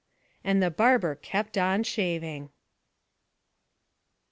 [0.43, 2.49] And the barber kept on shaving.